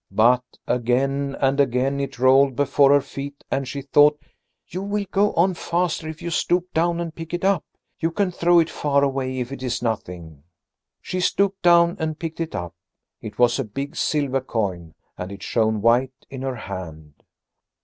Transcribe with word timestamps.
But 0.09 0.43
again 0.65 1.35
and 1.39 1.59
again 1.59 1.99
it 1.99 2.17
rolled 2.17 2.55
before 2.55 2.91
her 2.91 3.01
feet, 3.01 3.43
and 3.51 3.67
she 3.67 3.83
thought: 3.83 4.19
"You 4.65 4.81
will 4.81 5.05
go 5.11 5.31
on 5.33 5.49
the 5.49 5.53
faster 5.55 6.07
if 6.09 6.23
you 6.23 6.31
stoop 6.31 6.73
down 6.73 6.99
and 6.99 7.13
pick 7.13 7.35
it 7.35 7.45
up. 7.45 7.63
You 7.99 8.09
can 8.09 8.31
throw 8.31 8.57
it 8.57 8.67
far 8.71 9.03
away 9.03 9.39
if 9.39 9.51
it 9.51 9.61
is 9.61 9.83
nothing." 9.83 10.41
She 11.01 11.19
stooped 11.19 11.61
down 11.61 11.97
and 11.99 12.17
picked 12.17 12.39
it 12.39 12.55
up. 12.55 12.73
It 13.21 13.37
was 13.37 13.59
a 13.59 13.63
big 13.63 13.95
silver 13.95 14.41
coin 14.41 14.95
and 15.19 15.31
it 15.31 15.43
shone 15.43 15.83
white 15.83 16.25
in 16.31 16.41
her 16.41 16.55
hand. 16.55 17.21